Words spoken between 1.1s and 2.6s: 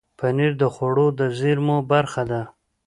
د زېرمو برخه ده.